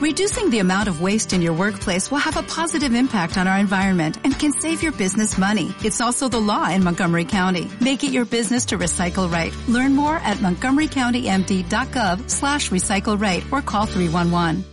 [0.00, 3.58] Reducing the amount of waste in your workplace will have a positive impact on our
[3.58, 5.74] environment and can save your business money.
[5.84, 7.70] It's also the law in Montgomery County.
[7.82, 9.54] Make it your business to recycle right.
[9.68, 14.64] Learn more at montgomerycountymd.gov slash recycle right or call 311.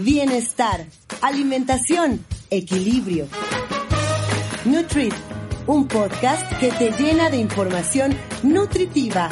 [0.00, 0.84] Bienestar,
[1.22, 3.28] alimentación, equilibrio.
[4.64, 5.14] Nutrit,
[5.68, 9.30] un podcast que te llena de información nutritiva.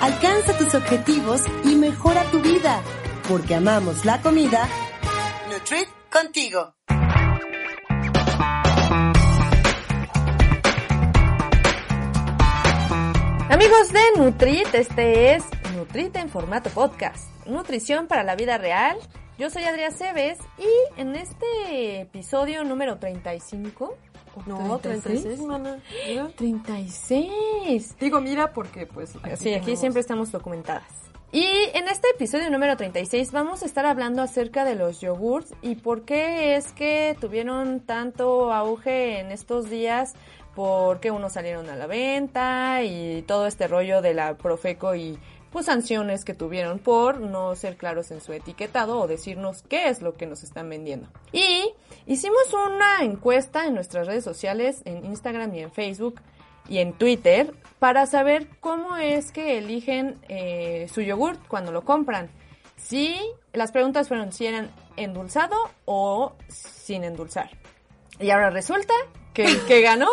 [0.00, 2.82] Alcanza tus objetivos y mejora tu vida,
[3.28, 4.68] porque amamos la comida.
[5.50, 6.74] Nutrit contigo.
[13.50, 15.44] Amigos de Nutrit, este es
[15.76, 17.28] Nutrit en formato podcast.
[17.46, 18.96] Nutrición para la vida real.
[19.38, 23.96] Yo soy Adrián Cebes y en este episodio número 35
[24.46, 25.78] no, 36, mana.
[26.08, 26.28] Mira.
[26.36, 27.96] 36.
[28.00, 29.14] Digo, mira, porque pues...
[29.22, 29.80] Aquí sí, aquí tenemos...
[29.80, 31.13] siempre estamos documentadas.
[31.34, 35.74] Y en este episodio número 36 vamos a estar hablando acerca de los yogurts y
[35.74, 40.14] por qué es que tuvieron tanto auge en estos días,
[40.54, 45.18] por qué unos salieron a la venta y todo este rollo de la Profeco y
[45.50, 50.02] pues sanciones que tuvieron por no ser claros en su etiquetado o decirnos qué es
[50.02, 51.08] lo que nos están vendiendo.
[51.32, 51.64] Y
[52.06, 56.20] hicimos una encuesta en nuestras redes sociales, en Instagram y en Facebook
[56.68, 62.30] y en Twitter, para saber cómo es que eligen eh, su yogurt cuando lo compran.
[62.76, 63.16] Si
[63.52, 67.50] las preguntas fueron si eran endulzado o sin endulzar.
[68.20, 68.94] Y ahora resulta
[69.32, 70.08] que el que ganó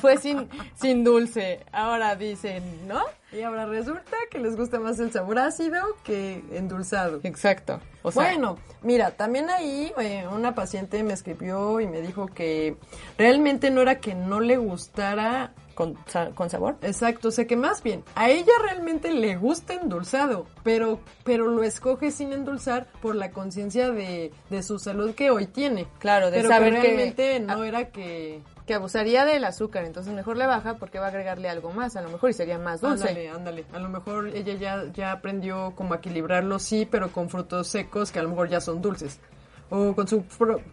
[0.00, 1.64] fue sin, sin dulce.
[1.72, 3.02] Ahora dicen, ¿no?
[3.36, 7.20] Y ahora resulta que les gusta más el sabor ácido que endulzado.
[7.22, 7.80] Exacto.
[8.02, 12.76] O sea, bueno, mira, también ahí eh, una paciente me escribió y me dijo que
[13.18, 15.98] realmente no era que no le gustara con,
[16.34, 16.78] con, sabor.
[16.80, 21.62] Exacto, o sea que más bien a ella realmente le gusta endulzado, pero, pero lo
[21.62, 25.86] escoge sin endulzar por la conciencia de, de, su salud que hoy tiene.
[25.98, 30.36] Claro, de pero saber que realmente no era que que abusaría del azúcar, entonces mejor
[30.36, 33.08] le baja porque va a agregarle algo más, a lo mejor y sería más dulce.
[33.08, 33.64] Ándale, ándale.
[33.72, 38.10] A lo mejor ella ya, ya aprendió como a equilibrarlo, sí, pero con frutos secos
[38.10, 39.20] que a lo mejor ya son dulces.
[39.68, 40.24] O con su,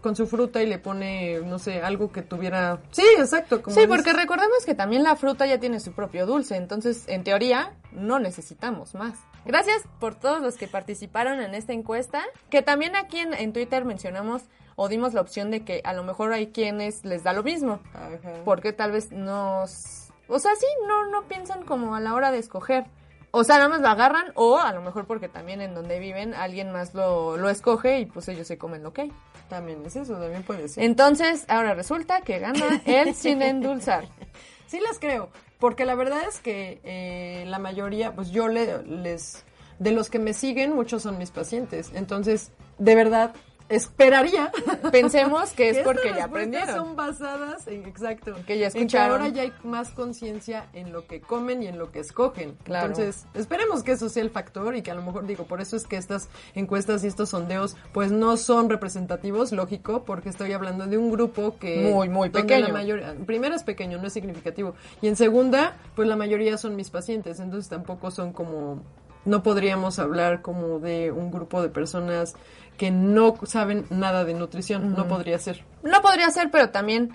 [0.01, 2.79] con su fruta y le pone, no sé, algo que tuviera...
[2.91, 3.61] Sí, exacto.
[3.61, 7.23] Como sí, porque recordemos que también la fruta ya tiene su propio dulce, entonces en
[7.23, 9.17] teoría no necesitamos más.
[9.45, 13.83] Gracias por todos los que participaron en esta encuesta, que también aquí en, en Twitter
[13.83, 14.43] mencionamos
[14.75, 17.79] o dimos la opción de que a lo mejor hay quienes les da lo mismo.
[17.93, 18.41] Ajá.
[18.45, 20.09] Porque tal vez nos...
[20.27, 22.85] O sea, sí, no, no piensan como a la hora de escoger.
[23.31, 26.35] O sea, nada más lo agarran o a lo mejor porque también en donde viven
[26.35, 29.11] alguien más lo, lo escoge y pues ellos se comen lo que hay.
[29.49, 30.83] También es eso, también puede ser.
[30.83, 34.05] Entonces, ahora resulta que gana él sin endulzar.
[34.65, 35.29] Sí las creo,
[35.59, 39.45] porque la verdad es que eh, la mayoría, pues yo le, les...
[39.77, 41.91] De los que me siguen, muchos son mis pacientes.
[41.93, 43.35] Entonces, de verdad,
[43.69, 44.51] esperaría.
[44.91, 46.75] Pensemos que es porque ya aprendieron.
[46.75, 48.89] Son basadas en, exacto, que ya escucharon.
[49.17, 52.57] que ahora ya hay más conciencia en lo que comen y en lo que escogen.
[52.63, 52.87] Claro.
[52.87, 55.75] Entonces, esperemos que eso sea el factor y que a lo mejor, digo, por eso
[55.75, 60.85] es que estas encuestas y estos sondeos, pues no son representativos, lógico, porque estoy hablando
[60.85, 61.89] de un grupo que...
[61.91, 62.67] Muy, muy pequeño.
[62.67, 64.75] La mayoría, en primera es pequeño, no es significativo.
[65.01, 68.81] Y en segunda, pues la mayoría son mis pacientes, entonces tampoco son como...
[69.25, 72.35] No podríamos hablar como de un grupo de personas
[72.77, 74.93] que no saben nada de nutrición.
[74.93, 75.63] No podría ser.
[75.83, 77.13] No podría ser, pero también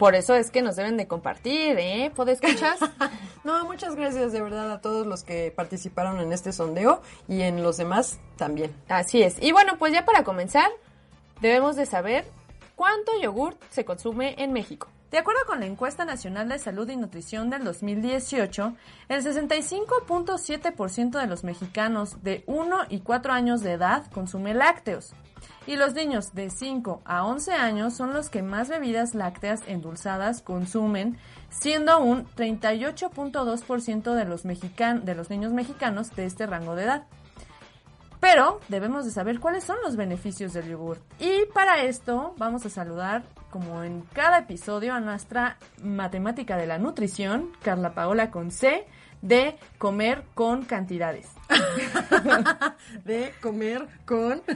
[0.00, 2.10] por eso es que nos deben de compartir, ¿eh?
[2.16, 2.76] ¿Puedes escuchar?
[3.44, 7.62] no, muchas gracias de verdad a todos los que participaron en este sondeo y en
[7.62, 8.74] los demás también.
[8.88, 9.36] Así es.
[9.42, 10.70] Y bueno, pues ya para comenzar,
[11.42, 12.24] debemos de saber
[12.76, 14.88] cuánto yogurt se consume en México.
[15.10, 18.74] De acuerdo con la encuesta nacional de salud y nutrición del 2018,
[19.08, 25.12] el 65.7% de los mexicanos de 1 y 4 años de edad consume lácteos.
[25.66, 30.42] Y los niños de 5 a 11 años son los que más bebidas lácteas endulzadas
[30.42, 31.18] consumen,
[31.48, 37.06] siendo un 38.2% de los, de los niños mexicanos de este rango de edad.
[38.20, 40.98] Pero debemos de saber cuáles son los beneficios del yogur.
[41.18, 46.78] Y para esto vamos a saludar, como en cada episodio, a nuestra matemática de la
[46.78, 48.86] nutrición, Carla Paola con C,
[49.22, 51.28] de comer con cantidades.
[53.04, 54.42] de comer con...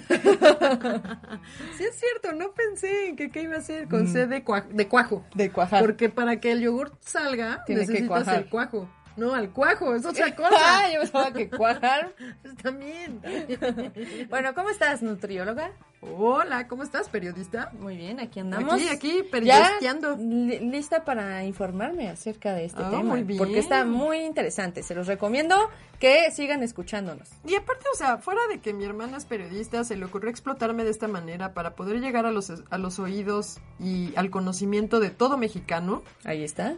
[1.76, 4.62] sí es cierto, no pensé en que qué iba a ser con C de, cua
[4.62, 5.24] de cuajo.
[5.34, 5.82] De cuajar.
[5.82, 8.38] Porque para que el yogur salga, Tiene necesitas que cuajar.
[8.38, 8.88] el cuajo.
[9.16, 10.92] No, al cuajo, es otra Ah, cosa.
[10.92, 12.12] yo pensaba que cuajar.
[12.42, 13.20] Pues también.
[14.28, 15.70] Bueno, ¿cómo estás, nutrióloga?
[16.00, 17.70] Hola, ¿cómo estás, periodista?
[17.78, 18.74] Muy bien, aquí andamos.
[18.74, 20.16] Aquí, aquí, Ya periodisteando.
[20.18, 23.02] li- lista para informarme acerca de este Ah, tema.
[23.02, 23.38] muy bien.
[23.38, 24.82] Porque está muy interesante.
[24.82, 25.56] Se los recomiendo
[26.00, 27.30] que sigan escuchándonos.
[27.46, 30.84] Y aparte, o sea, fuera de que mi hermana es periodista, se le ocurrió explotarme
[30.84, 35.08] de esta manera para poder llegar a los, a los oídos y al conocimiento de
[35.10, 36.02] todo mexicano.
[36.24, 36.74] Ahí está.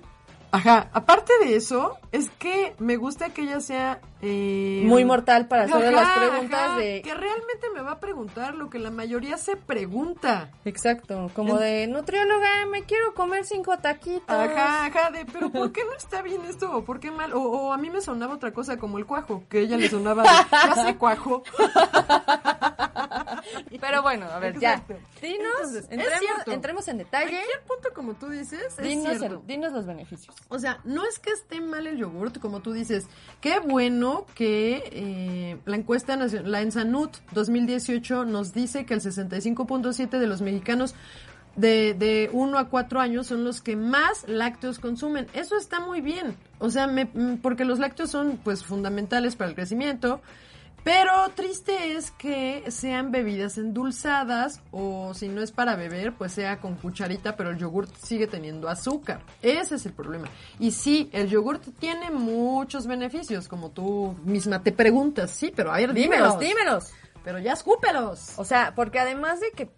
[0.52, 4.00] Ajá, aparte de eso, es que me gusta que ella sea...
[4.22, 7.02] eh, Muy mortal para hacer las preguntas ajá, de...
[7.02, 10.50] Que realmente me va a preguntar lo que la mayoría se pregunta.
[10.64, 14.22] Exacto, como de nutrióloga, me quiero comer cinco taquitos.
[14.28, 16.74] Ajá, ajá, de, pero ¿por qué no está bien esto?
[16.74, 17.32] ¿O por qué mal?
[17.34, 20.22] O, o a mí me sonaba otra cosa como el cuajo, que ella le sonaba
[20.22, 21.42] de, ya sé cuajo.
[23.80, 24.94] Pero bueno, a ver, Exacto.
[24.94, 25.20] ya.
[25.28, 27.30] Dinos, Entonces, es entremos, entremos en detalle.
[27.30, 29.40] Cualquier punto, como tú dices, es Dinos, cierto.
[29.40, 30.34] el- dinos los beneficios.
[30.48, 33.06] O sea, no es que esté mal el yogurt, como tú dices.
[33.40, 40.26] Qué bueno que eh, la encuesta la Ensanut 2018 nos dice que el 65.7 de
[40.26, 40.94] los mexicanos
[41.56, 45.26] de, de 1 a 4 años son los que más lácteos consumen.
[45.32, 46.36] Eso está muy bien.
[46.58, 50.20] O sea, me- mm, porque los lácteos son pues fundamentales para el crecimiento.
[50.86, 56.60] Pero triste es que sean bebidas endulzadas o si no es para beber, pues sea
[56.60, 59.20] con cucharita, pero el yogurt sigue teniendo azúcar.
[59.42, 60.28] Ese es el problema.
[60.60, 65.32] Y sí, el yogurt tiene muchos beneficios, como tú misma te preguntas.
[65.32, 66.38] Sí, pero a ver, dímelos.
[66.38, 66.92] Dímelos, dímelos.
[67.24, 68.38] Pero ya escúpelos.
[68.38, 69.68] O sea, porque además de que,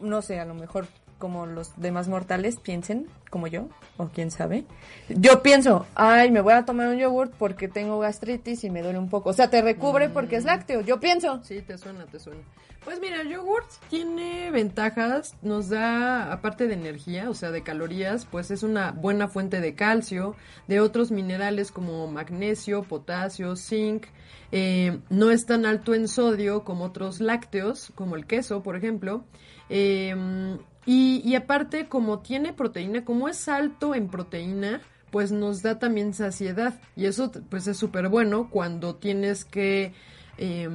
[0.00, 0.86] no sé, a lo mejor
[1.20, 4.64] como los demás mortales piensen, como yo, o quién sabe,
[5.08, 8.98] yo pienso, ay, me voy a tomar un yogurt porque tengo gastritis y me duele
[8.98, 9.30] un poco.
[9.30, 10.80] O sea, te recubre porque es lácteo.
[10.80, 11.40] Yo pienso.
[11.44, 12.40] Sí, te suena, te suena.
[12.84, 18.24] Pues mira, el yogurt tiene ventajas, nos da, aparte de energía, o sea, de calorías,
[18.24, 20.34] pues es una buena fuente de calcio,
[20.66, 24.06] de otros minerales como magnesio, potasio, zinc,
[24.50, 29.24] eh, no es tan alto en sodio como otros lácteos, como el queso, por ejemplo.
[29.68, 34.80] Eh, y, y aparte, como tiene proteína, como es alto en proteína,
[35.10, 36.80] pues nos da también saciedad.
[36.96, 39.92] Y eso pues es súper bueno cuando tienes que
[40.38, 40.68] eh,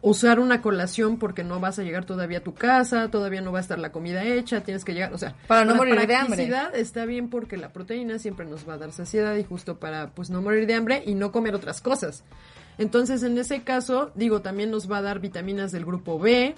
[0.00, 3.58] usar una colación porque no vas a llegar todavía a tu casa, todavía no va
[3.58, 6.14] a estar la comida hecha, tienes que llegar, o sea, Para no la morir de
[6.16, 6.48] hambre.
[6.74, 10.30] está bien porque la proteína siempre nos va a dar saciedad y justo para pues
[10.30, 12.24] no morir de hambre y no comer otras cosas.
[12.76, 16.54] Entonces, en ese caso, digo, también nos va a dar vitaminas del grupo B,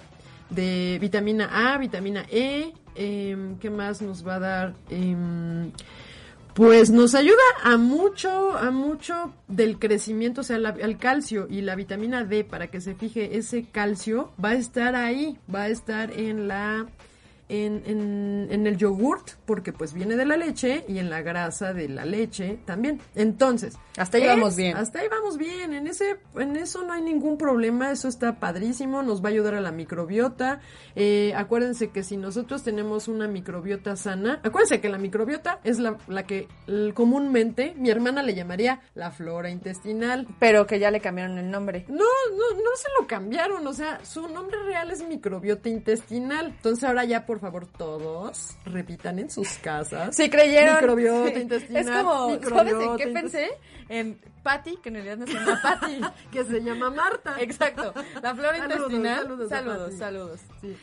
[0.49, 4.75] de vitamina A, vitamina E, em, ¿qué más nos va a dar?
[4.89, 5.71] Em,
[6.53, 11.75] pues nos ayuda a mucho, a mucho del crecimiento, o sea, la- calcio y la
[11.75, 16.11] vitamina D para que se fije ese calcio va a estar ahí, va a estar
[16.11, 16.87] en la
[17.49, 21.73] en, en, en el yogurt porque pues viene de la leche y en la grasa
[21.73, 22.99] de la leche también.
[23.15, 24.75] Entonces, Hasta ahí es- vamos bien.
[24.77, 29.01] Hasta ahí vamos bien, en ese en eso no hay ningún problema, eso está padrísimo,
[29.03, 30.59] nos va a ayudar a la microbiota.
[30.95, 35.97] Eh, acuérdense que si nosotros tenemos una microbiota sana, acuérdense que la microbiota es la,
[36.07, 36.47] la que
[36.93, 40.27] comúnmente mi hermana le llamaría la flora intestinal.
[40.39, 41.85] Pero que ya le cambiaron el nombre.
[41.87, 46.47] No, no, no se lo cambiaron, o sea, su nombre real es microbiota intestinal.
[46.47, 50.15] Entonces ahora ya, por favor, todos repitan en sus casas.
[50.15, 50.75] Sí, creyeron.
[50.75, 51.39] Microbiota Sí.
[51.41, 51.81] intestinal.
[51.83, 53.49] Es como, ¿sabes en qué pensé?
[53.89, 56.01] En Patty, que en realidad no se llama Patty.
[56.31, 57.35] Que se llama Marta.
[57.39, 57.93] Exacto.
[58.21, 59.21] La flora Saludos, intestinal.
[59.23, 60.39] saludos Saludos, saludos.
[60.61, 60.77] Sí.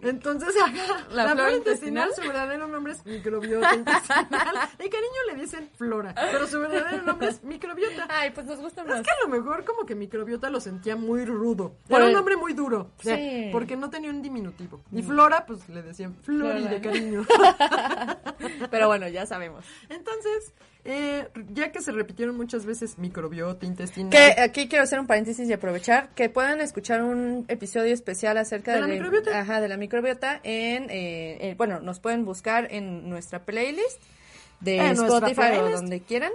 [0.00, 2.08] Entonces, ajá, La la, flora intestinal.
[2.08, 4.54] intestinal, su verdadero nombre es microbiota intestinal.
[4.78, 8.06] De cariño le dicen flora, pero su verdadero nombre es microbiota.
[8.08, 9.02] Ay, pues nos gusta Es más.
[9.02, 11.74] que a lo mejor como que microbiota lo sentía muy rudo.
[11.88, 12.92] Por Era el- un nombre muy duro.
[12.98, 13.48] o sea, Sí.
[13.52, 14.80] Porque no tenía un diminutivo.
[14.92, 17.26] Y Flora, pues le decían Flori de cariño.
[18.70, 19.64] Pero bueno, ya sabemos.
[19.88, 20.52] Entonces,
[20.90, 24.10] eh, ya que se repitieron muchas veces microbiota intestinal.
[24.10, 28.72] Que aquí quiero hacer un paréntesis y aprovechar que puedan escuchar un episodio especial acerca
[28.72, 29.38] ¿De la microbiota?
[29.38, 34.00] Ajá, de la microbiota en, eh, eh, bueno, nos pueden buscar en nuestra playlist
[34.60, 36.32] de En Spotify o donde quieran,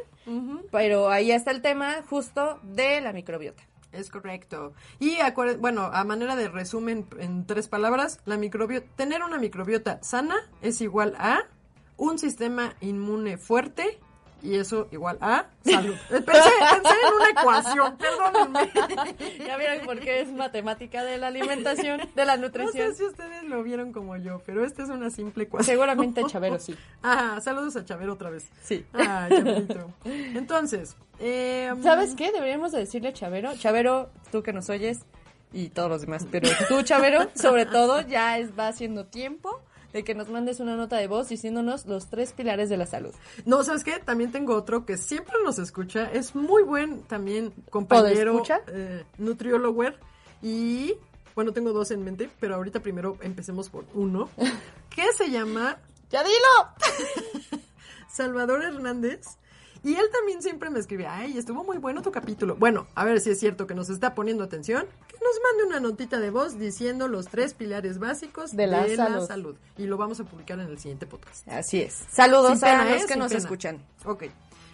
[0.72, 3.64] pero ahí está el tema justo de la microbiota.
[3.92, 4.74] Es correcto.
[5.00, 5.18] Y
[5.58, 10.80] bueno, a manera de resumen en tres palabras, la microbiota, tener una microbiota sana es
[10.80, 11.40] igual a
[11.98, 14.00] un sistema inmune fuerte
[14.44, 15.96] y eso igual a salud.
[16.12, 18.72] Eh, Pensé, pensé en una ecuación, perdónenme.
[19.48, 22.92] Ya vieron por qué es matemática de la alimentación, de la No nutrición.
[22.92, 25.66] sé si ustedes lo vieron como yo, pero esta es una simple ecuación.
[25.76, 26.76] Seguramente Chavero sí.
[27.04, 28.48] Ah, saludos a Chavero otra vez.
[28.62, 28.86] Sí.
[28.94, 29.92] Ah, Chaverito.
[30.06, 32.32] Entonces, eh, ¿Sabes qué?
[32.32, 33.56] Deberíamos de decirle Chavero.
[33.58, 35.00] Chavero, tú que nos oyes
[35.54, 39.62] y todos los demás, pero tú, Chavero, sobre todo, ya es, va haciendo tiempo
[39.94, 43.14] de que nos mandes una nota de voz diciéndonos los tres pilares de la salud.
[43.46, 44.00] No, ¿sabes qué?
[44.00, 46.12] También tengo otro que siempre nos escucha.
[46.12, 48.34] Es muy buen también compañero.
[48.34, 48.62] escucha?
[48.68, 49.84] Eh, nutriólogo.
[50.42, 50.96] Y
[51.36, 54.30] bueno, tengo dos en mente, pero ahorita primero empecemos por uno.
[54.94, 55.80] Que se llama
[56.12, 57.60] ¡Ya dilo!
[58.08, 59.26] Salvador Hernández.
[59.84, 62.56] Y él también siempre me escribe, ay, estuvo muy bueno tu capítulo.
[62.56, 64.86] Bueno, a ver si es cierto que nos está poniendo atención.
[65.08, 68.86] Que nos mande una notita de voz diciendo los tres pilares básicos De la
[69.28, 69.58] salud.
[69.78, 71.46] Y lo vamos a publicar en el siguiente podcast.
[71.50, 72.06] Así es.
[72.10, 73.06] Saludos Sin a los ¿eh?
[73.08, 73.40] que nos pena.
[73.40, 73.86] escuchan.
[74.06, 74.24] Ok.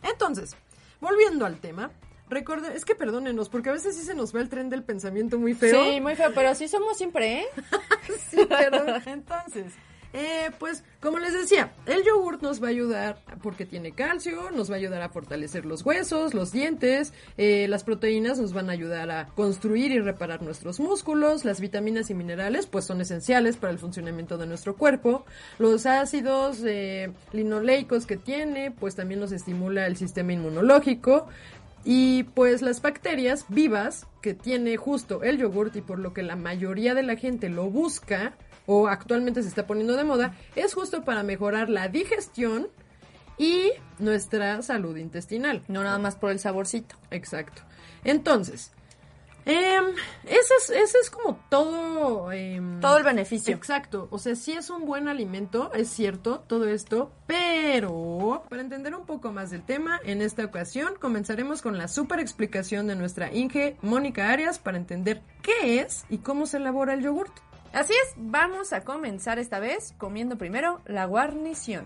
[0.03, 0.55] Entonces,
[1.01, 1.89] volviendo al tema.
[2.29, 5.39] Recuerden, es que perdónenos, porque a veces sí se nos va el tren del pensamiento
[5.39, 5.83] muy feo.
[5.83, 7.45] Sí, muy feo, pero así somos siempre, ¿eh?
[8.29, 9.01] Sí, perdón.
[9.07, 9.73] Entonces,
[10.13, 14.69] eh, pues, como les decía, el yogurt nos va a ayudar porque tiene calcio, nos
[14.69, 18.73] va a ayudar a fortalecer los huesos, los dientes, eh, las proteínas nos van a
[18.73, 23.71] ayudar a construir y reparar nuestros músculos, las vitaminas y minerales, pues son esenciales para
[23.71, 25.25] el funcionamiento de nuestro cuerpo,
[25.59, 31.27] los ácidos eh, linoleicos que tiene, pues también nos estimula el sistema inmunológico,
[31.85, 36.35] y pues las bacterias vivas que tiene justo el yogurt y por lo que la
[36.35, 38.33] mayoría de la gente lo busca
[38.65, 42.67] o actualmente se está poniendo de moda, es justo para mejorar la digestión
[43.37, 45.63] y nuestra salud intestinal.
[45.67, 46.95] No nada más por el saborcito.
[47.09, 47.61] Exacto.
[48.03, 48.71] Entonces,
[49.45, 52.31] ese, es, ese es como todo...
[52.31, 53.55] em, Todo el beneficio.
[53.55, 58.93] Exacto, o sea, sí es un buen alimento, es cierto, todo esto, pero para entender
[58.93, 63.33] un poco más del tema, en esta ocasión comenzaremos con la super explicación de nuestra
[63.33, 67.33] Inge Mónica Arias para entender qué es y cómo se elabora el yogurt.
[67.71, 71.85] Así es, vamos a comenzar esta vez comiendo primero la guarnición.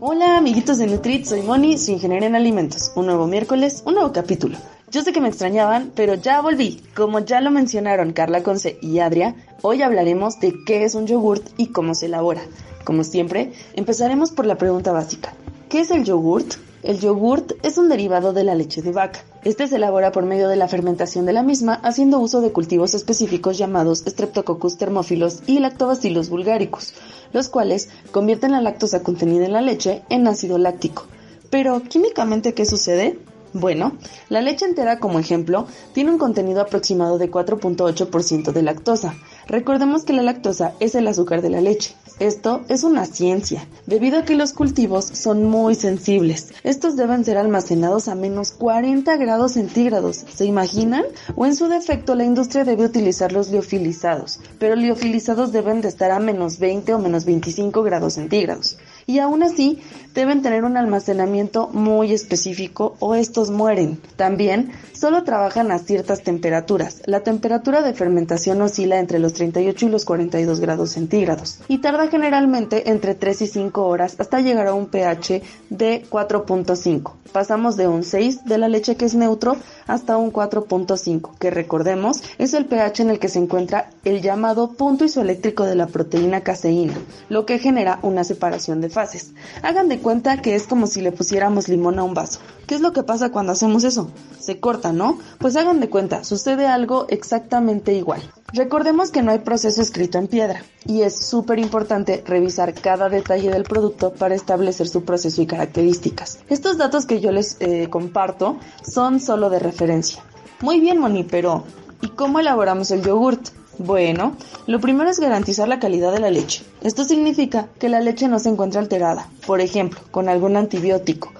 [0.00, 2.92] Hola amiguitos de Nutrit, soy Moni, su ingeniera en alimentos.
[2.94, 4.56] Un nuevo miércoles, un nuevo capítulo.
[4.96, 6.80] Yo sé que me extrañaban, pero ya volví.
[6.94, 11.46] Como ya lo mencionaron Carla Conce y Adria, hoy hablaremos de qué es un yogurt
[11.58, 12.40] y cómo se elabora.
[12.82, 15.34] Como siempre, empezaremos por la pregunta básica.
[15.68, 16.54] ¿Qué es el yogurt?
[16.82, 19.20] El yogurt es un derivado de la leche de vaca.
[19.44, 22.94] Este se elabora por medio de la fermentación de la misma, haciendo uso de cultivos
[22.94, 26.94] específicos llamados Streptococcus thermophilus y Lactobacillus bulgaricus,
[27.34, 31.04] los cuales convierten la lactosa contenida en la leche en ácido láctico.
[31.50, 33.18] Pero, ¿químicamente qué sucede?
[33.58, 33.92] Bueno,
[34.28, 39.14] la leche entera, como ejemplo, tiene un contenido aproximado de 4.8% de lactosa.
[39.46, 41.94] Recordemos que la lactosa es el azúcar de la leche.
[42.18, 46.48] Esto es una ciencia, debido a que los cultivos son muy sensibles.
[46.64, 50.24] Estos deben ser almacenados a menos 40 grados centígrados.
[50.34, 51.04] ¿Se imaginan?
[51.34, 56.10] O en su defecto, la industria debe utilizar los liofilizados, pero liofilizados deben de estar
[56.10, 58.78] a menos 20 o menos 25 grados centígrados.
[59.08, 59.80] Y aún así,
[60.14, 64.00] deben tener un almacenamiento muy específico o estos mueren.
[64.16, 67.02] También, solo trabajan a ciertas temperaturas.
[67.04, 72.90] La temperatura de fermentación oscila entre los 38 y los 42 grados centígrados y generalmente
[72.90, 77.12] entre 3 y 5 horas hasta llegar a un pH de 4.5.
[77.32, 82.22] Pasamos de un 6 de la leche que es neutro hasta un 4.5, que recordemos
[82.38, 86.40] es el pH en el que se encuentra el llamado punto isoeléctrico de la proteína
[86.40, 86.94] caseína,
[87.28, 89.32] lo que genera una separación de fases.
[89.62, 92.40] Hagan de cuenta que es como si le pusiéramos limón a un vaso.
[92.66, 94.10] ¿Qué es lo que pasa cuando hacemos eso?
[94.46, 95.18] Se corta, ¿no?
[95.38, 98.22] Pues hagan de cuenta, sucede algo exactamente igual.
[98.52, 103.50] Recordemos que no hay proceso escrito en piedra y es súper importante revisar cada detalle
[103.50, 106.38] del producto para establecer su proceso y características.
[106.48, 108.56] Estos datos que yo les eh, comparto
[108.88, 110.22] son solo de referencia.
[110.60, 111.64] Muy bien, Moni, pero
[112.00, 113.48] ¿y cómo elaboramos el yogurt?
[113.78, 114.36] Bueno,
[114.68, 116.64] lo primero es garantizar la calidad de la leche.
[116.82, 121.32] Esto significa que la leche no se encuentra alterada, por ejemplo, con algún antibiótico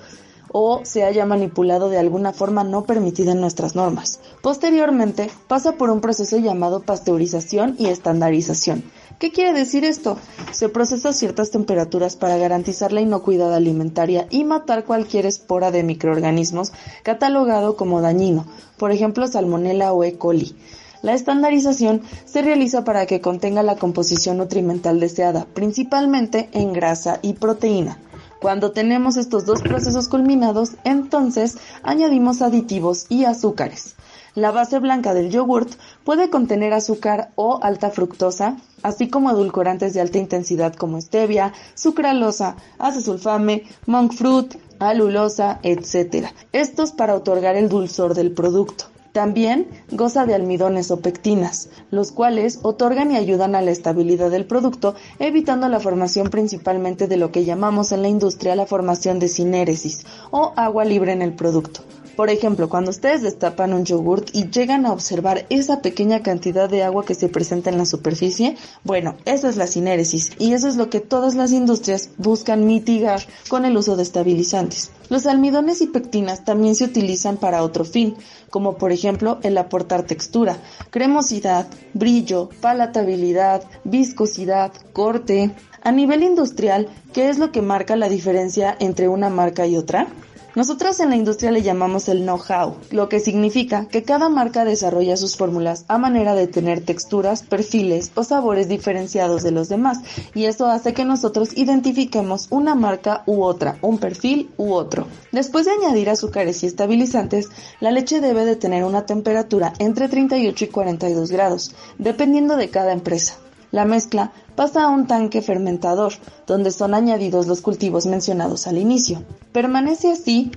[0.58, 4.20] o se haya manipulado de alguna forma no permitida en nuestras normas.
[4.40, 8.82] Posteriormente, pasa por un proceso llamado pasteurización y estandarización.
[9.18, 10.16] ¿Qué quiere decir esto?
[10.52, 15.82] Se procesa a ciertas temperaturas para garantizar la inocuidad alimentaria y matar cualquier espora de
[15.82, 16.72] microorganismos
[17.02, 18.46] catalogado como dañino,
[18.78, 20.16] por ejemplo Salmonella o E.
[20.16, 20.56] coli.
[21.02, 27.34] La estandarización se realiza para que contenga la composición nutrimental deseada, principalmente en grasa y
[27.34, 27.98] proteína.
[28.46, 33.96] Cuando tenemos estos dos procesos culminados, entonces añadimos aditivos y azúcares.
[34.36, 35.72] La base blanca del yogurt
[36.04, 42.54] puede contener azúcar o alta fructosa, así como edulcorantes de alta intensidad como stevia, sucralosa,
[42.78, 46.26] acesulfame, monk fruit, alulosa, etc.
[46.52, 48.84] Estos para otorgar el dulzor del producto.
[49.16, 54.44] También goza de almidones o pectinas, los cuales otorgan y ayudan a la estabilidad del
[54.44, 59.28] producto, evitando la formación principalmente de lo que llamamos en la industria la formación de
[59.28, 61.80] sinéresis o agua libre en el producto.
[62.16, 66.82] Por ejemplo, cuando ustedes destapan un yogurt y llegan a observar esa pequeña cantidad de
[66.82, 70.76] agua que se presenta en la superficie, bueno, eso es la sinéresis y eso es
[70.76, 73.20] lo que todas las industrias buscan mitigar
[73.50, 74.92] con el uso de estabilizantes.
[75.10, 78.16] Los almidones y pectinas también se utilizan para otro fin,
[78.48, 80.56] como por ejemplo el aportar textura,
[80.88, 85.54] cremosidad, brillo, palatabilidad, viscosidad, corte.
[85.82, 90.08] A nivel industrial, ¿qué es lo que marca la diferencia entre una marca y otra?
[90.56, 95.18] Nosotros en la industria le llamamos el know-how, lo que significa que cada marca desarrolla
[95.18, 99.98] sus fórmulas a manera de tener texturas, perfiles o sabores diferenciados de los demás,
[100.34, 105.06] y eso hace que nosotros identifiquemos una marca u otra, un perfil u otro.
[105.30, 110.64] Después de añadir azúcares y estabilizantes, la leche debe de tener una temperatura entre 38
[110.64, 113.36] y 42 grados, dependiendo de cada empresa.
[113.72, 116.12] La mezcla pasa a un tanque fermentador,
[116.46, 119.22] donde son añadidos los cultivos mencionados al inicio.
[119.52, 120.52] Permanece así,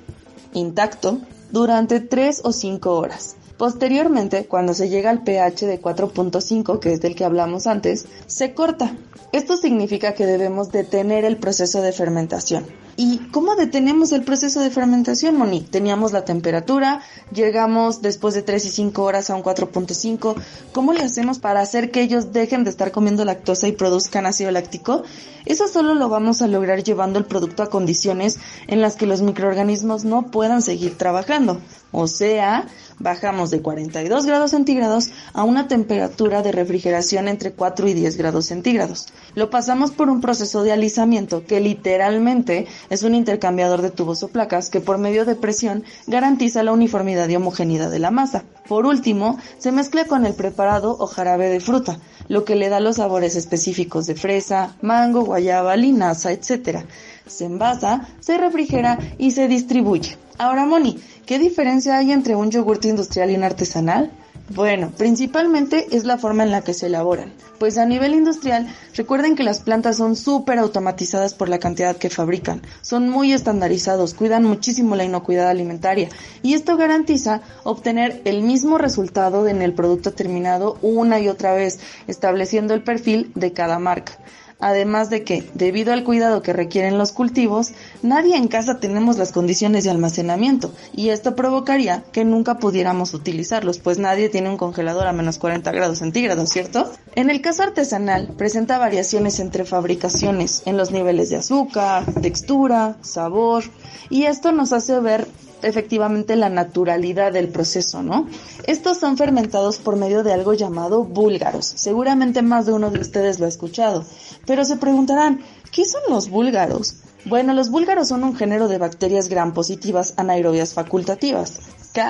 [0.53, 1.19] intacto,
[1.51, 3.35] durante 3 o 5 horas.
[3.57, 8.53] Posteriormente, cuando se llega al pH de 4.5, que es del que hablamos antes, se
[8.53, 8.95] corta.
[9.33, 12.65] Esto significa que debemos detener el proceso de fermentación.
[13.01, 15.61] ¿Y cómo detenemos el proceso de fermentación, Moni?
[15.61, 17.01] Teníamos la temperatura,
[17.31, 20.35] llegamos después de 3 y 5 horas a un 4.5.
[20.73, 24.51] ¿Cómo le hacemos para hacer que ellos dejen de estar comiendo lactosa y produzcan ácido
[24.51, 25.03] láctico?
[25.45, 28.37] Eso solo lo vamos a lograr llevando el producto a condiciones
[28.67, 31.61] en las que los microorganismos no puedan seguir trabajando.
[31.91, 32.67] O sea,
[32.99, 38.45] bajamos de 42 grados centígrados a una temperatura de refrigeración entre 4 y 10 grados
[38.45, 39.07] centígrados.
[39.33, 44.27] Lo pasamos por un proceso de alisamiento que literalmente es un intercambiador de tubos o
[44.27, 48.43] placas que por medio de presión garantiza la uniformidad y homogeneidad de la masa.
[48.67, 52.79] Por último, se mezcla con el preparado o jarabe de fruta, lo que le da
[52.79, 56.85] los sabores específicos de fresa, mango, guayaba, linaza, etc.
[57.25, 60.17] Se envasa, se refrigera y se distribuye.
[60.37, 64.11] Ahora, Moni, ¿qué diferencia hay entre un yogurt industrial y un artesanal?
[64.49, 67.31] Bueno, principalmente es la forma en la que se elaboran.
[67.59, 72.09] Pues a nivel industrial, recuerden que las plantas son súper automatizadas por la cantidad que
[72.09, 72.63] fabrican.
[72.81, 76.09] Son muy estandarizados, cuidan muchísimo la inocuidad alimentaria.
[76.41, 81.79] Y esto garantiza obtener el mismo resultado en el producto terminado una y otra vez,
[82.07, 84.13] estableciendo el perfil de cada marca.
[84.59, 89.31] Además de que, debido al cuidado que requieren los cultivos, nadie en casa tenemos las
[89.31, 95.07] condiciones de almacenamiento y esto provocaría que nunca pudiéramos utilizarlos, pues nadie tiene un congelador
[95.07, 96.91] a menos 40 grados centígrados, ¿cierto?
[97.15, 103.63] En el caso artesanal, presenta variaciones entre fabricaciones en los niveles de azúcar, textura, sabor,
[104.09, 105.27] y esto nos hace ver
[105.61, 108.27] efectivamente la naturalidad del proceso, ¿no?
[108.65, 111.65] Estos son fermentados por medio de algo llamado búlgaros.
[111.65, 114.05] Seguramente más de uno de ustedes lo ha escuchado.
[114.45, 115.41] Pero se preguntarán,
[115.71, 116.95] ¿qué son los búlgaros?
[117.25, 121.59] Bueno, los búlgaros son un género de bacterias gram positivas anaerobias facultativas.
[121.93, 122.01] ¿Qué?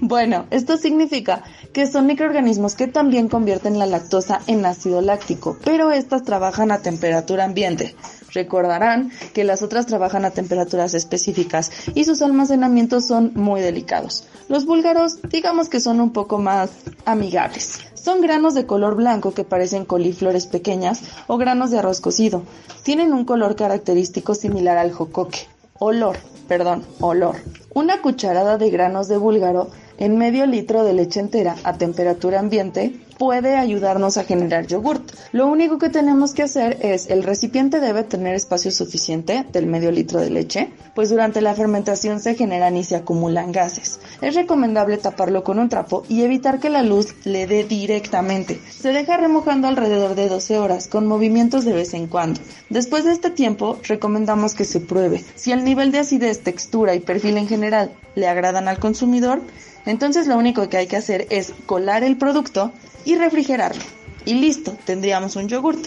[0.00, 5.90] Bueno, esto significa que son microorganismos que también convierten la lactosa en ácido láctico, pero
[5.90, 7.94] estas trabajan a temperatura ambiente.
[8.32, 14.28] Recordarán que las otras trabajan a temperaturas específicas y sus almacenamientos son muy delicados.
[14.48, 16.70] Los búlgaros digamos que son un poco más
[17.06, 17.80] amigables.
[17.94, 22.42] Son granos de color blanco que parecen coliflores pequeñas o granos de arroz cocido.
[22.82, 25.40] Tienen un color característico similar al jocoque.
[25.78, 27.36] Olor, perdón, olor.
[27.78, 32.92] Una cucharada de granos de búlgaro en medio litro de leche entera a temperatura ambiente
[33.18, 35.12] puede ayudarnos a generar yogurt.
[35.32, 39.90] Lo único que tenemos que hacer es el recipiente debe tener espacio suficiente del medio
[39.90, 43.98] litro de leche, pues durante la fermentación se generan y se acumulan gases.
[44.22, 48.60] Es recomendable taparlo con un trapo y evitar que la luz le dé directamente.
[48.70, 52.40] Se deja remojando alrededor de 12 horas con movimientos de vez en cuando.
[52.70, 55.24] Después de este tiempo recomendamos que se pruebe.
[55.34, 59.40] Si el nivel de acidez, textura y perfil en general le agradan al consumidor,
[59.88, 62.72] entonces lo único que hay que hacer es colar el producto
[63.04, 63.82] y refrigerarlo.
[64.24, 65.82] Y listo, tendríamos un yogurt.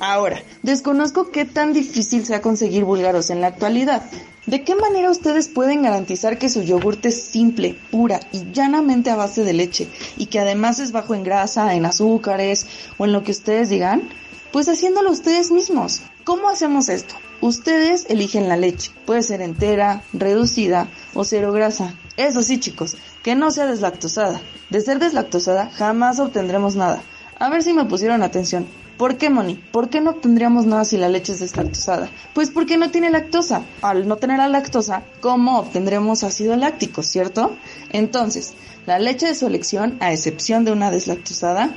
[0.00, 4.02] Ahora, desconozco qué tan difícil sea conseguir búlgaros en la actualidad.
[4.44, 9.16] ¿De qué manera ustedes pueden garantizar que su yogurt es simple, pura y llanamente a
[9.16, 9.88] base de leche
[10.18, 12.66] y que además es bajo en grasa, en azúcares
[12.98, 14.08] o en lo que ustedes digan?
[14.52, 16.02] Pues haciéndolo ustedes mismos.
[16.24, 17.14] ¿Cómo hacemos esto?
[17.40, 18.90] Ustedes eligen la leche.
[19.04, 21.94] Puede ser entera, reducida o cero grasa.
[22.16, 24.40] Eso sí, chicos, que no sea deslactosada.
[24.70, 27.02] De ser deslactosada jamás obtendremos nada.
[27.40, 28.68] A ver si me pusieron atención.
[28.96, 29.56] ¿Por qué, Moni?
[29.56, 32.08] ¿Por qué no obtendríamos nada si la leche es deslactosada?
[32.34, 33.62] Pues porque no tiene lactosa.
[33.82, 37.56] Al no tener la lactosa, ¿cómo obtendremos ácido láctico, cierto?
[37.90, 38.54] Entonces,
[38.86, 41.70] la leche de su elección, a excepción de una deslactosada,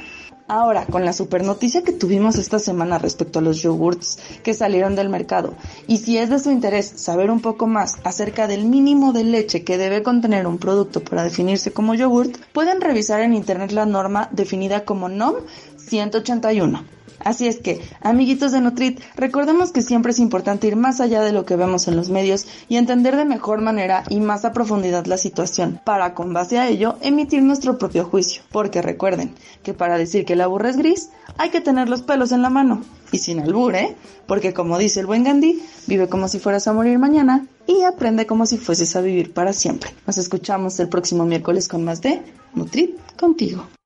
[0.52, 4.96] Ahora, con la super noticia que tuvimos esta semana respecto a los yogurts que salieron
[4.96, 5.54] del mercado,
[5.86, 9.64] y si es de su interés saber un poco más acerca del mínimo de leche
[9.64, 14.28] que debe contener un producto para definirse como yogurt, pueden revisar en internet la norma
[14.32, 15.36] definida como NOM
[15.78, 16.99] 181.
[17.24, 21.34] Así es que, amiguitos de Nutrit, recordemos que siempre es importante ir más allá de
[21.34, 25.06] lo que vemos en los medios y entender de mejor manera y más a profundidad
[25.06, 28.42] la situación, para con base a ello emitir nuestro propio juicio.
[28.52, 32.32] Porque recuerden que para decir que la burra es gris, hay que tener los pelos
[32.32, 32.84] en la mano.
[33.12, 33.96] Y sin albur, ¿eh?
[34.28, 38.28] Porque como dice el buen Gandhi, vive como si fueras a morir mañana y aprende
[38.28, 39.92] como si fueses a vivir para siempre.
[40.06, 42.22] Nos escuchamos el próximo miércoles con más de
[42.54, 43.79] Nutrit contigo.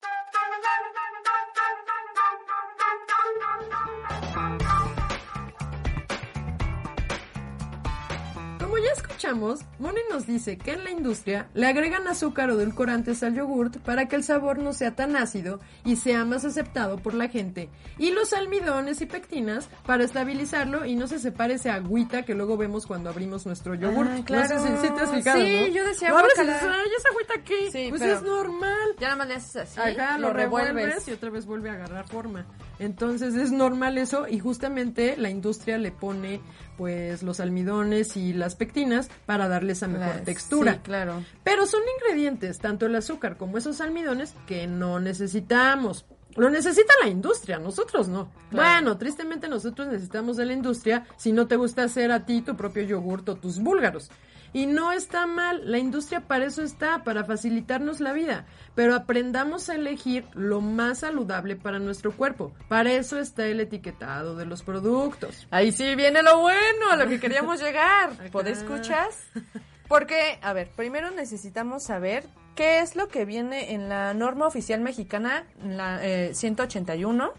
[9.34, 14.08] Moni nos dice que en la industria le agregan azúcar o edulcorantes al yogurt para
[14.08, 17.70] que el sabor no sea tan ácido y sea más aceptado por la gente.
[17.98, 22.58] Y los almidones y pectinas para estabilizarlo y no se separe esa agüita que luego
[22.58, 24.10] vemos cuando abrimos nuestro yogurt.
[24.12, 24.56] Ah, claro.
[24.56, 25.68] No sé si, te has fijado, Sí, ¿no?
[25.68, 27.72] yo decía, Lo abres y dices, ay, esa agüita aquí.
[27.72, 28.78] Sí, pues es normal.
[29.00, 31.08] Ya nada más le haces así, Ajá, lo, revuelves.
[31.08, 32.46] y otra vez vuelve a agarrar forma.
[32.80, 36.42] Entonces es normal eso y justamente la industria le pone
[36.78, 40.74] pues los almidones y las pectinas para darle esa mejor textura.
[40.74, 41.24] Sí, claro.
[41.44, 46.06] Pero son ingredientes, tanto el azúcar como esos almidones, que no necesitamos.
[46.36, 48.32] Lo necesita la industria, nosotros no.
[48.52, 52.56] Bueno, tristemente nosotros necesitamos de la industria si no te gusta hacer a ti tu
[52.56, 54.10] propio yogurt o tus búlgaros.
[54.54, 58.46] Y no está mal, la industria para eso está, para facilitarnos la vida.
[58.76, 62.54] Pero aprendamos a elegir lo más saludable para nuestro cuerpo.
[62.68, 65.48] Para eso está el etiquetado de los productos.
[65.50, 68.12] Ahí sí viene lo bueno, a lo que queríamos llegar.
[68.32, 69.24] ¿Pod escuchas?
[69.88, 72.24] Porque, a ver, primero necesitamos saber
[72.56, 77.34] qué es lo que viene en la norma oficial mexicana, la eh, 181,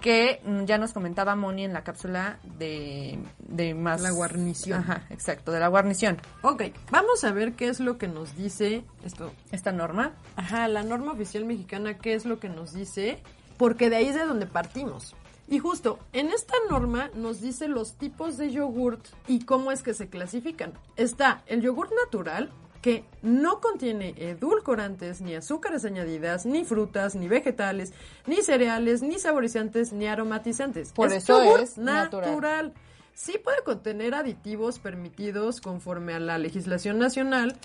[0.00, 4.00] que mm, ya nos comentaba Moni en la cápsula de, de más...
[4.00, 4.80] La guarnición.
[4.80, 6.18] Ajá, exacto, de la guarnición.
[6.42, 9.32] Ok, vamos a ver qué es lo que nos dice esto.
[9.50, 10.12] Esta norma.
[10.36, 13.18] Ajá, la norma oficial mexicana, ¿qué es lo que nos dice?
[13.56, 15.14] Porque de ahí es de donde partimos.
[15.50, 19.94] Y justo, en esta norma nos dice los tipos de yogurt y cómo es que
[19.94, 20.74] se clasifican.
[20.96, 22.52] Está el yogurt natural,
[22.82, 27.92] que no contiene edulcorantes, ni azúcares añadidas, ni frutas, ni vegetales,
[28.26, 30.92] ni cereales, ni saborizantes, ni aromatizantes.
[30.92, 32.30] Por eso yogurt es natural.
[32.30, 32.72] natural.
[33.14, 37.56] Sí puede contener aditivos permitidos conforme a la legislación nacional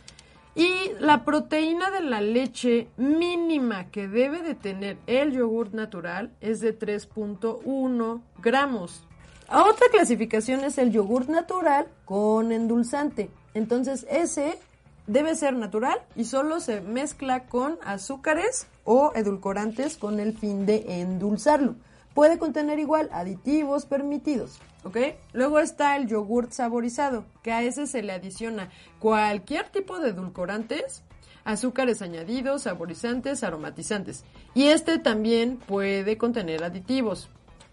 [0.56, 6.60] y la proteína de la leche mínima que debe de tener el yogurt natural es
[6.60, 9.04] de 3.1 gramos.
[9.48, 13.30] Otra clasificación es el yogurt natural con endulzante.
[13.54, 14.58] Entonces ese
[15.08, 21.02] debe ser natural y solo se mezcla con azúcares o edulcorantes con el fin de
[21.02, 21.76] endulzarlo.
[22.14, 24.98] Puede contener igual aditivos permitidos, ¿ok?
[25.34, 31.02] Luego está el yogurt saborizado, que a ese se le adiciona cualquier tipo de edulcorantes,
[31.44, 34.24] azúcares añadidos, saborizantes, aromatizantes.
[34.54, 37.30] Y este también puede contener aditivos.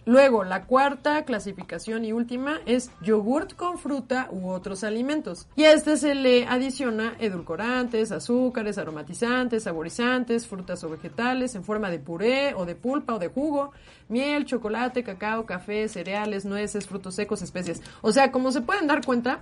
[0.07, 5.47] Luego, la cuarta clasificación y última es yogurt con fruta u otros alimentos.
[5.57, 11.91] Y a este se le adiciona edulcorantes, azúcares, aromatizantes, saborizantes, frutas o vegetales en forma
[11.91, 13.73] de puré o de pulpa o de jugo,
[14.09, 17.83] miel, chocolate, cacao, café, cereales, nueces, frutos secos, especias.
[18.01, 19.41] O sea, como se pueden dar cuenta,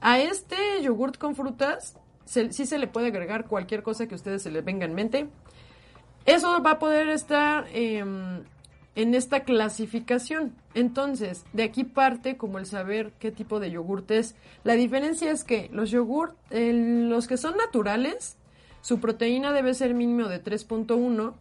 [0.00, 4.42] a este yogurt con frutas sí se le puede agregar cualquier cosa que a ustedes
[4.42, 5.28] se les venga en mente.
[6.26, 8.42] Eso va a poder estar em,
[8.94, 10.54] en esta clasificación.
[10.74, 14.34] Entonces, de aquí parte como el saber qué tipo de yogurt es.
[14.64, 18.36] La diferencia es que los yogurt, los que son naturales,
[18.80, 21.34] su proteína debe ser mínimo de 3.1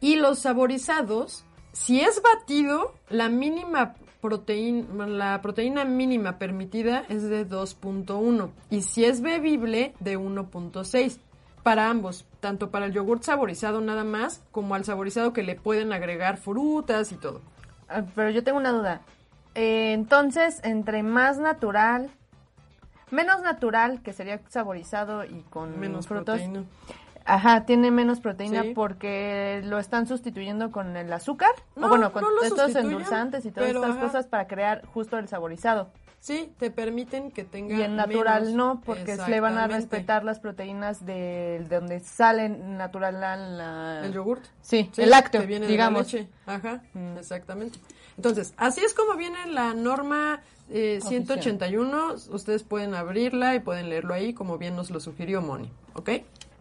[0.00, 7.48] y los saborizados, si es batido, la mínima proteína, la proteína mínima permitida es de
[7.48, 11.18] 2.1 y si es bebible de 1.6
[11.62, 15.92] para ambos, tanto para el yogurt saborizado nada más como al saborizado que le pueden
[15.92, 17.40] agregar frutas y todo.
[17.88, 19.00] Ah, Pero yo tengo una duda.
[19.54, 22.10] Eh, entonces, entre más natural,
[23.10, 26.36] menos natural, que sería saborizado y con Menos frutos.
[26.40, 26.64] proteína.
[27.26, 28.72] Ajá, tiene menos proteína Sí.
[28.74, 31.50] porque lo están sustituyendo con el azúcar.
[31.76, 34.00] No, o bueno, con no estos endulzantes y todas estas ajá.
[34.00, 35.90] cosas para crear justo el saborizado.
[36.20, 38.54] Sí, te permiten que tenga Y en natural menos.
[38.56, 44.04] no, porque le van a respetar las proteínas de, de donde salen natural la, la-
[44.04, 44.44] el yogurt.
[44.60, 46.12] Sí, Sí, el lácteo, que viene de la digamos.
[46.12, 46.28] leche.
[46.44, 47.16] Ajá, Mm.
[47.16, 47.78] exactamente.
[48.16, 52.14] Entonces, así es como viene la norma eh, 181.
[52.30, 55.70] Ustedes pueden abrirla y pueden leerlo ahí, como bien nos lo sugirió Moni.
[55.94, 56.10] ¿Ok?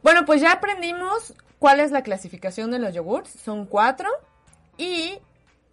[0.02, 3.30] Bueno, pues ya aprendimos cuál es la clasificación de los yogurts.
[3.32, 4.08] Son cuatro.
[4.78, 5.20] Y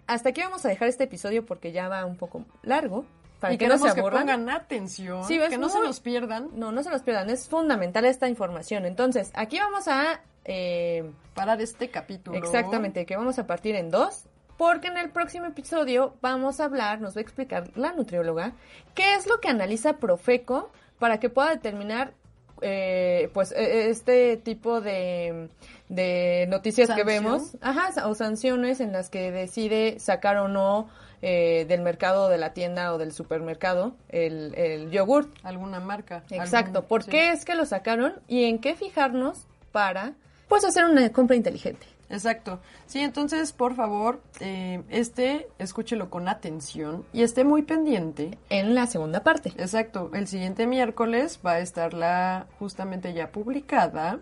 [0.08, 3.04] hasta aquí vamos a dejar este episodio porque ya va un poco largo.
[3.40, 4.22] Para y que no se que aburran.
[4.22, 7.28] pongan atención, Sí, que no se los pierdan No, no se los pierdan.
[7.30, 8.86] Es fundamental esta información.
[8.86, 10.20] Entonces, aquí vamos a...
[10.44, 12.38] eh, para este capítulo.
[12.38, 14.24] Exactamente, que vamos a partir en dos,
[14.56, 18.52] porque en el próximo episodio vamos a hablar, nos va a explicar la nutrióloga,
[18.94, 22.14] qué es lo que analiza Profeco para que pueda determinar
[22.62, 25.50] eh, pues eh, este tipo de,
[25.90, 30.88] de noticias que vemos, ajá, o sanciones en las que decide sacar o no
[31.22, 35.28] eh, del mercado, de la tienda o del supermercado el, el yogurt.
[35.42, 36.22] Alguna marca.
[36.30, 37.10] Exacto, algún- ¿por sí.
[37.10, 40.12] qué es que lo sacaron y en qué fijarnos para
[40.48, 41.86] pues hacer una compra inteligente?
[42.08, 42.60] Exacto.
[42.86, 48.38] Sí, entonces, por favor, eh, este, escúchelo con atención y esté muy pendiente.
[48.48, 49.48] En la segunda parte.
[49.58, 50.12] Exacto.
[50.14, 54.20] El siguiente miércoles va a estar la, justamente ya publicada,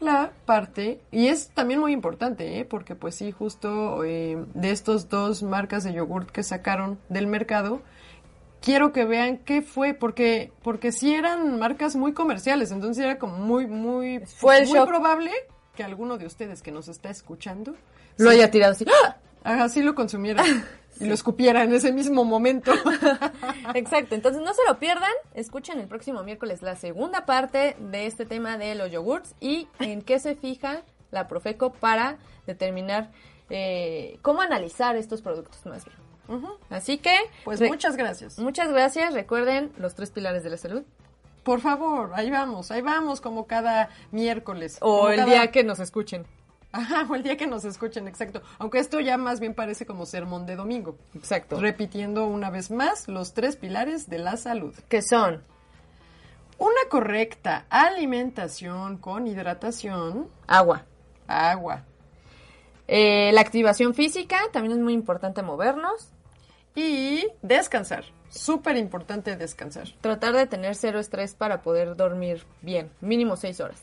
[0.00, 2.64] la parte, y es también muy importante, ¿eh?
[2.64, 7.80] porque pues sí, justo eh, de estos dos marcas de yogurt que sacaron del mercado,
[8.60, 13.38] quiero que vean qué fue, porque, porque sí eran marcas muy comerciales, entonces era como
[13.38, 14.86] muy, muy, Fue muy shock.
[14.88, 15.30] probable
[15.74, 17.74] que alguno de ustedes que nos está escuchando
[18.16, 18.86] Lo haya tirado así.
[19.04, 19.16] ¡Ah!
[19.44, 20.42] así lo consumiera
[21.00, 22.72] y lo escupiera en ese mismo momento.
[23.74, 25.10] Exacto, entonces no se lo pierdan.
[25.34, 30.02] Escuchen el próximo miércoles la segunda parte de este tema de los yogurts y en
[30.02, 33.10] qué se fija la Profeco para determinar
[33.50, 35.96] eh, cómo analizar estos productos más bien.
[36.70, 38.38] Así que, Pues muchas gracias.
[38.40, 39.14] muchas gracias.
[39.14, 40.82] Recuerden los tres pilares de la salud.
[41.44, 44.78] Por favor, ahí vamos, ahí vamos como cada miércoles.
[44.80, 46.26] O el cada- día que nos escuchen.
[46.76, 48.42] Ajá, o el día que nos escuchen, exacto.
[48.58, 50.96] Aunque esto ya más bien parece como sermón de domingo.
[51.14, 51.58] Exacto.
[51.60, 54.74] Repitiendo una vez más los tres pilares de la salud.
[54.88, 55.42] que son
[56.58, 60.84] Una correcta alimentación con hidratación, agua.
[61.26, 61.82] agua
[62.88, 66.12] Eh, la activación física, también es muy importante movernos.
[66.74, 68.04] y descansar.
[68.28, 69.88] Súper importante descansar.
[70.02, 73.80] Tratar de tener cero estrés para poder dormir bien, mínimo seis horas.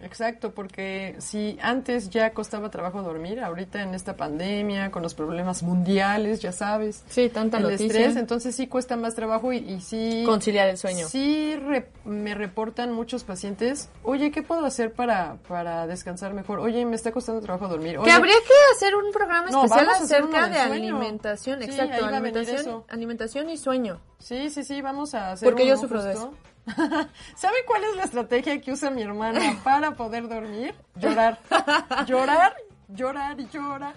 [0.00, 5.62] Exacto, porque si antes ya costaba trabajo dormir, ahorita en esta pandemia, con los problemas
[5.62, 7.86] mundiales, ya sabes, Sí, tanta el noticia.
[7.86, 10.22] estrés, entonces sí cuesta más trabajo y, y sí...
[10.26, 11.06] Conciliar el sueño.
[11.08, 16.58] Sí re- me reportan muchos pacientes, oye, ¿qué puedo hacer para, para descansar mejor?
[16.60, 17.92] Oye, me está costando trabajo dormir.
[17.92, 21.58] Que Oye, habría que hacer un programa especial acerca de alimentación.
[21.60, 22.84] Sí, Exacto, alimentación, eso.
[22.88, 24.00] alimentación y sueño.
[24.18, 26.34] Sí, sí, sí, vamos a hacer Porque yo sufro de justo.
[27.36, 30.74] ¿Sabe cuál es la estrategia que usa mi hermana para poder dormir?
[30.96, 31.38] Llorar.
[32.06, 32.54] Llorar,
[32.88, 33.94] llorar y llorar.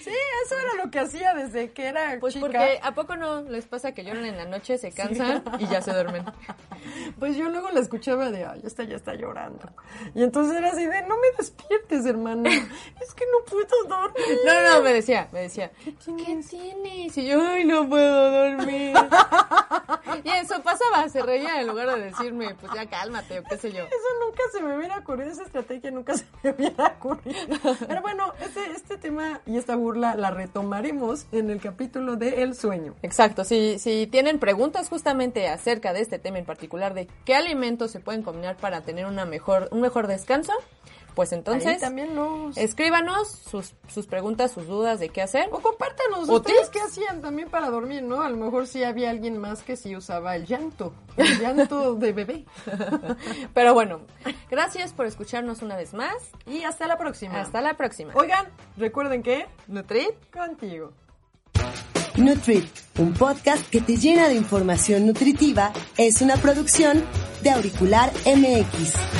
[0.00, 0.10] Sí,
[0.44, 2.46] eso era lo que hacía desde que era Pues chica.
[2.46, 5.82] porque ¿a poco no les pasa que lloran en la noche, se cansan y ya
[5.82, 6.24] se duermen?
[7.18, 9.70] Pues yo luego la escuchaba de, ay, esta ya está llorando.
[10.14, 12.48] Y entonces era así de, no me despiertes, hermana.
[13.00, 14.38] Es que no puedo dormir.
[14.46, 16.52] No, no, no, me decía, me decía, ¿qué tienes?
[17.18, 18.96] Y yo, ay, no puedo dormir.
[20.24, 23.72] y eso pasaba, se reía en lugar de decirme, pues ya cálmate o qué sé
[23.72, 23.84] yo.
[23.84, 27.38] Eso nunca se me hubiera ocurrido, esa estrategia nunca se me hubiera ocurrido.
[27.90, 32.54] Pero bueno, este, este tema y esta burla la retomaremos en el capítulo de El
[32.54, 32.94] sueño.
[33.02, 37.90] Exacto, si, si tienen preguntas justamente acerca de este tema en particular, de qué alimentos
[37.90, 40.52] se pueden combinar para tener una mejor, un mejor descanso,
[41.20, 42.56] pues Ahí entonces también los...
[42.56, 45.50] escríbanos sus, sus preguntas, sus dudas de qué hacer.
[45.52, 46.70] O compártanos, ¿O ustedes tips?
[46.70, 48.22] qué hacían también para dormir, ¿no?
[48.22, 52.14] A lo mejor sí había alguien más que sí usaba el llanto, el llanto de
[52.14, 52.46] bebé.
[53.54, 54.00] Pero bueno,
[54.50, 56.14] gracias por escucharnos una vez más.
[56.46, 57.38] Y hasta la próxima.
[57.38, 58.14] Hasta la próxima.
[58.16, 58.46] Oigan,
[58.78, 60.14] recuerden que Nutrit.
[60.32, 60.94] contigo.
[62.16, 62.64] Nutrit,
[62.98, 67.04] un podcast que te llena de información nutritiva, es una producción
[67.42, 69.19] de Auricular MX.